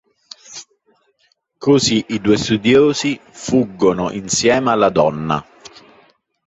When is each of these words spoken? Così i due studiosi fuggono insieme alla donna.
Così 1.59 2.05
i 2.07 2.19
due 2.21 2.35
studiosi 2.35 3.21
fuggono 3.29 4.09
insieme 4.09 4.71
alla 4.71 4.89
donna. 4.89 5.45